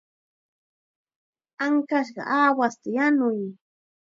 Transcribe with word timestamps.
Ankashqa 1.65 2.21
aawasta 2.37 2.87
yanuy. 2.97 3.39